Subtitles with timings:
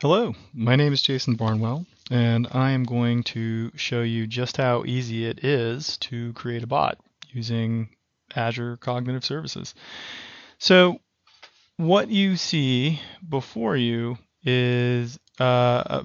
[0.00, 4.84] Hello, my name is Jason Barnwell, and I am going to show you just how
[4.84, 6.98] easy it is to create a bot
[7.32, 7.88] using
[8.36, 9.74] Azure Cognitive Services.
[10.58, 11.00] So
[11.78, 15.82] what you see before you is uh,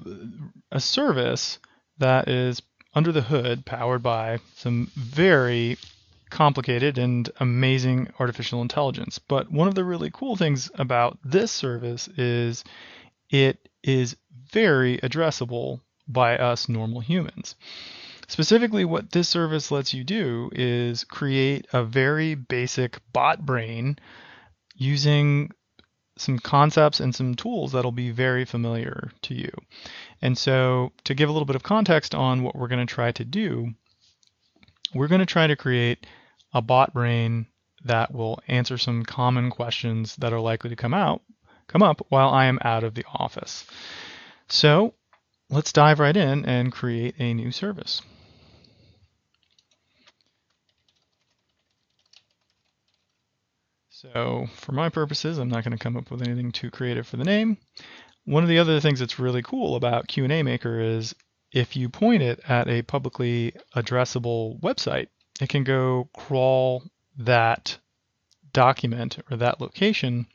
[0.72, 1.60] a service
[1.98, 2.60] that is
[2.94, 5.78] under the hood powered by some very
[6.30, 9.20] complicated and amazing artificial intelligence.
[9.20, 12.64] But one of the really cool things about this service is
[13.34, 14.16] it is
[14.52, 17.56] very addressable by us normal humans.
[18.28, 23.98] Specifically, what this service lets you do is create a very basic bot brain
[24.76, 25.50] using
[26.16, 29.50] some concepts and some tools that'll be very familiar to you.
[30.22, 33.10] And so, to give a little bit of context on what we're going to try
[33.10, 33.74] to do,
[34.94, 36.06] we're going to try to create
[36.52, 37.46] a bot brain
[37.84, 41.20] that will answer some common questions that are likely to come out
[41.66, 43.64] come up while I am out of the office.
[44.48, 44.94] So
[45.50, 48.02] let's dive right in and create a new service.
[53.90, 57.16] So for my purposes, I'm not going to come up with anything too creative for
[57.16, 57.56] the name.
[58.26, 61.14] One of the other things that's really cool about QnA Maker is
[61.52, 65.06] if you point it at a publicly addressable website,
[65.40, 66.82] it can go crawl
[67.18, 67.78] that
[68.52, 70.26] document or that location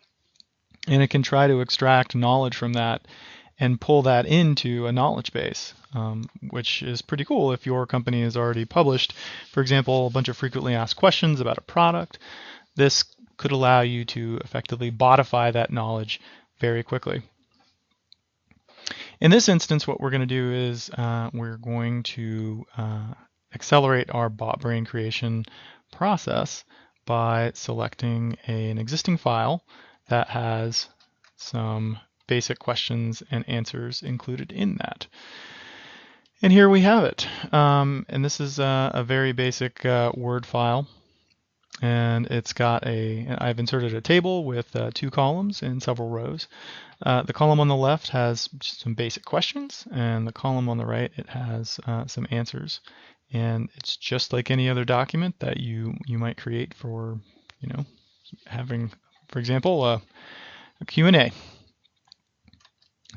[0.87, 3.07] and it can try to extract knowledge from that
[3.59, 8.21] and pull that into a knowledge base, um, which is pretty cool if your company
[8.23, 9.13] has already published,
[9.51, 12.19] for example, a bunch of frequently asked questions about a product.
[12.75, 13.03] This
[13.37, 16.21] could allow you to effectively botify that knowledge
[16.59, 17.21] very quickly.
[19.19, 23.13] In this instance, what we're going to do is uh, we're going to uh,
[23.53, 25.45] accelerate our bot brain creation
[25.91, 26.63] process
[27.05, 29.63] by selecting a, an existing file
[30.09, 30.87] that has
[31.37, 35.07] some basic questions and answers included in that.
[36.41, 37.27] And here we have it.
[37.53, 40.87] Um, and this is a, a very basic uh, Word file.
[41.81, 46.47] And it's got a, I've inserted a table with uh, two columns and several rows.
[47.05, 50.85] Uh, the column on the left has some basic questions, and the column on the
[50.85, 52.81] right, it has uh, some answers.
[53.31, 57.17] And it's just like any other document that you, you might create for,
[57.61, 57.85] you know,
[58.45, 58.91] having
[59.29, 59.99] for example, uh,
[60.81, 61.31] a Q&A.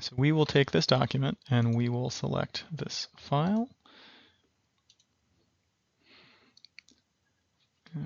[0.00, 3.68] So we will take this document and we will select this file.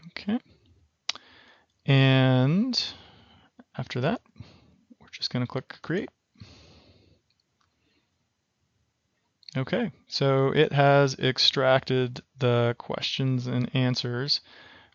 [0.09, 0.39] Okay.
[1.87, 2.85] And
[3.79, 4.21] after that,
[5.01, 6.11] we're just going to click Create.
[9.57, 14.43] Okay, so it has extracted the questions and answers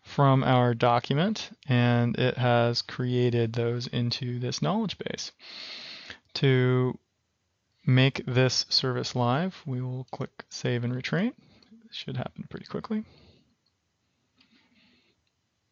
[0.02, 5.32] from our document and it has created those into this knowledge base.
[6.34, 6.98] To
[7.86, 11.32] make this service live, we will click Save and Retrain.
[11.86, 13.04] This should happen pretty quickly.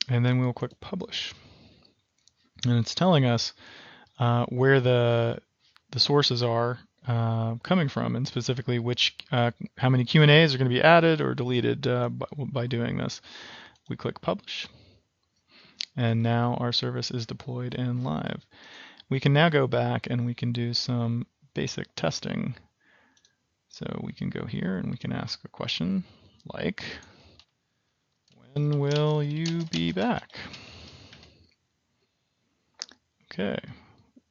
[0.09, 1.33] And then we will click Publish.
[2.67, 3.53] And it's telling us
[4.19, 5.39] uh, where the
[5.93, 10.55] the sources are uh, coming from, and specifically which uh, how many Q and A's
[10.55, 13.21] are going to be added or deleted uh, by, by doing this.
[13.91, 14.69] We click publish.
[15.97, 18.47] And now our service is deployed and live.
[19.11, 22.55] We can now go back and we can do some basic testing.
[23.69, 26.05] So we can go here and we can ask a question
[26.55, 26.85] like,
[28.53, 30.39] when will you be back?
[33.33, 33.59] Okay,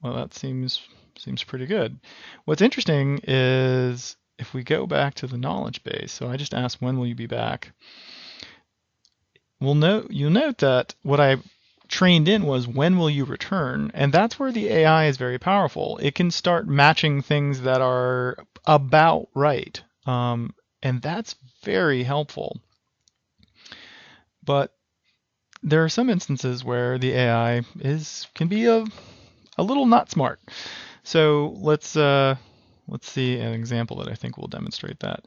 [0.01, 0.81] well that seems
[1.17, 1.99] seems pretty good.
[2.45, 6.81] What's interesting is if we go back to the knowledge base, so I just asked
[6.81, 7.73] when will you be back,
[9.61, 11.37] well, note you'll note that what I
[11.87, 15.97] trained in was when will you return, and that's where the AI is very powerful.
[15.99, 20.53] It can start matching things that are about right, um,
[20.83, 22.61] and that's very helpful.
[24.43, 24.73] But
[25.63, 28.85] there are some instances where the AI is can be a
[29.57, 30.39] a little not smart.
[31.03, 32.35] So let's uh,
[32.87, 35.25] let's see an example that I think will demonstrate that.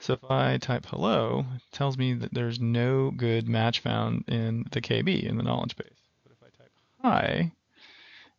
[0.00, 4.66] So if I type hello, it tells me that there's no good match found in
[4.70, 5.88] the KB, in the knowledge base.
[6.22, 6.72] But if I type
[7.02, 7.52] hi,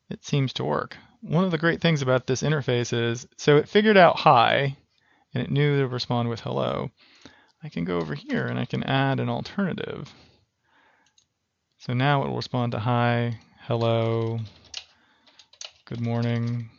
[0.10, 0.96] it seems to work.
[1.22, 4.78] One of the great things about this interface is, so it figured out hi,
[5.34, 6.92] and it knew to respond with hello.
[7.64, 10.14] I can go over here and I can add an alternative.
[11.80, 14.40] So now it will respond to hi, hello,
[15.86, 16.70] good morning,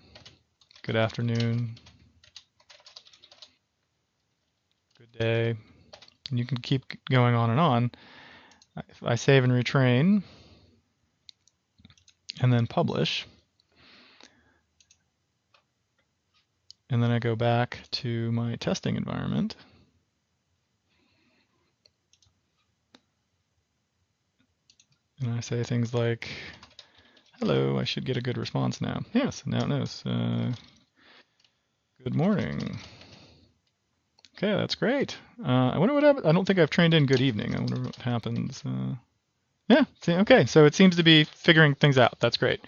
[0.82, 1.76] good afternoon,
[5.18, 5.56] day.
[6.30, 7.90] And you can keep going on and on.
[8.88, 10.22] If I save and retrain
[12.40, 13.26] and then publish,
[16.90, 19.56] and then I go back to my testing environment.
[25.20, 26.28] And I say things like,
[27.40, 29.00] hello, I should get a good response now.
[29.12, 30.04] Yes, now it knows.
[30.06, 30.52] Uh,
[32.04, 32.78] good morning.
[34.38, 35.18] Okay, that's great.
[35.44, 36.24] Uh, I wonder what happens.
[36.24, 37.56] I don't think I've trained in good evening.
[37.56, 38.62] I wonder what happens.
[38.64, 38.94] Uh,
[39.68, 42.20] yeah, okay, so it seems to be figuring things out.
[42.20, 42.60] That's great.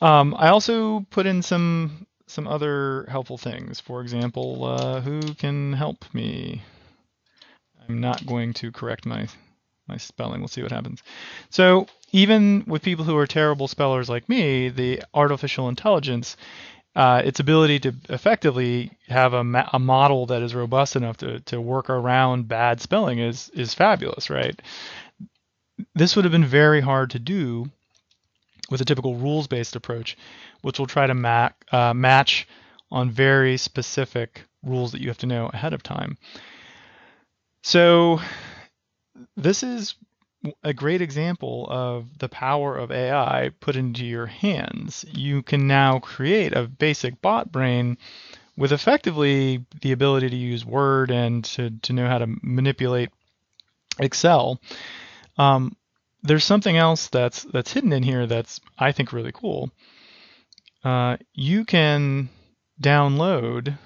[0.00, 3.78] Um, I also put in some some other helpful things.
[3.78, 6.62] For example, uh, who can help me?
[7.88, 9.28] I'm not going to correct my
[9.86, 10.40] my spelling.
[10.40, 11.04] We'll see what happens.
[11.48, 16.36] So even with people who are terrible spellers like me, the artificial intelligence,
[16.96, 21.40] uh, its ability to effectively have a, ma- a model that is robust enough to,
[21.40, 24.60] to work around bad spelling is is fabulous, right?
[25.94, 27.70] This would have been very hard to do
[28.70, 30.16] with a typical rules-based approach,
[30.62, 32.46] which will try to ma- uh, match
[32.90, 36.18] on very specific rules that you have to know ahead of time.
[37.62, 38.20] So
[39.36, 39.94] this is
[40.62, 45.04] a great example of the power of AI put into your hands.
[45.12, 47.98] You can now create a basic bot brain
[48.56, 53.10] with effectively the ability to use Word and to, to know how to manipulate
[53.98, 54.60] Excel.
[55.36, 55.76] Um,
[56.22, 59.70] there's something else that's that's hidden in here that's I think really cool.
[60.84, 62.28] Uh, you can
[62.80, 63.78] download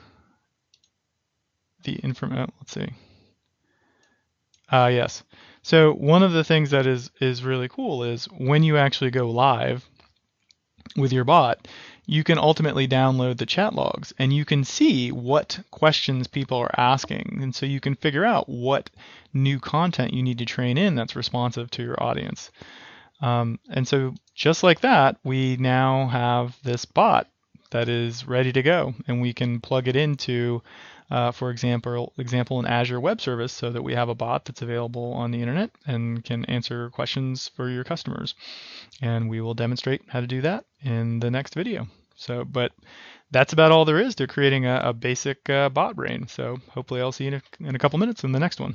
[1.84, 2.46] the information.
[2.48, 2.88] Oh, let's see.
[4.72, 5.22] Uh, yes.
[5.62, 9.30] So one of the things that is is really cool is when you actually go
[9.30, 9.88] live
[10.96, 11.68] with your bot,
[12.06, 16.74] you can ultimately download the chat logs and you can see what questions people are
[16.76, 17.38] asking.
[17.42, 18.90] And so you can figure out what
[19.32, 22.50] new content you need to train in that's responsive to your audience.
[23.20, 27.28] Um, and so just like that, we now have this bot
[27.70, 30.60] that is ready to go and we can plug it into
[31.12, 34.62] uh, for example, example an Azure Web Service, so that we have a bot that's
[34.62, 38.34] available on the internet and can answer questions for your customers.
[39.02, 41.86] And we will demonstrate how to do that in the next video.
[42.16, 42.72] So, but
[43.30, 46.28] that's about all there is to creating a, a basic uh, bot brain.
[46.28, 48.74] So hopefully I'll see you in a, in a couple minutes in the next one.